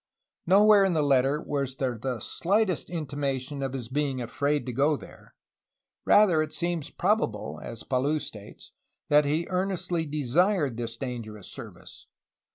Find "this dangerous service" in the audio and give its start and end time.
10.75-12.07